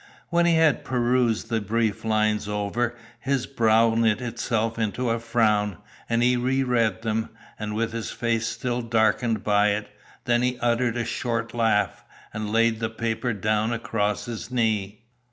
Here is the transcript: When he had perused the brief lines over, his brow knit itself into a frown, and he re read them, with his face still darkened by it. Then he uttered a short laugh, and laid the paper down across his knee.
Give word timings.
When 0.29 0.47
he 0.47 0.55
had 0.55 0.83
perused 0.83 1.49
the 1.51 1.61
brief 1.61 2.03
lines 2.03 2.47
over, 2.49 2.95
his 3.19 3.45
brow 3.45 3.93
knit 3.93 4.19
itself 4.19 4.79
into 4.79 5.11
a 5.11 5.19
frown, 5.19 5.77
and 6.09 6.23
he 6.23 6.35
re 6.35 6.63
read 6.63 7.03
them, 7.03 7.29
with 7.59 7.93
his 7.93 8.09
face 8.09 8.47
still 8.47 8.81
darkened 8.81 9.43
by 9.43 9.73
it. 9.73 9.91
Then 10.25 10.41
he 10.41 10.57
uttered 10.57 10.97
a 10.97 11.05
short 11.05 11.53
laugh, 11.53 12.03
and 12.33 12.51
laid 12.51 12.79
the 12.79 12.89
paper 12.89 13.31
down 13.31 13.71
across 13.71 14.25
his 14.25 14.49
knee. 14.49 15.03